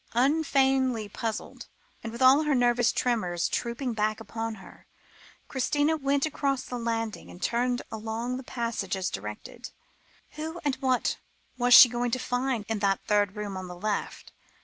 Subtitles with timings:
[0.15, 1.67] Unfeignedly puzzled,
[2.03, 4.87] and with all her nervous tremors trooping back upon her,
[5.47, 9.69] Christina went across the landing, and turned along the passage as directed.
[10.31, 11.17] Who and what
[11.55, 14.31] was she going to find in that third room on the left?